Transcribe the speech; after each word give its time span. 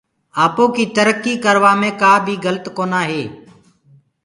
آپو 0.43 0.63
ڪيٚ 0.75 0.91
ترڪيٚ 0.95 1.41
ڪروآ 1.45 1.71
مي 1.79 1.89
ڪآبي 2.01 2.35
گلت 2.45 2.65
ڪونآ 2.77 3.01
هي۔ 3.11 3.23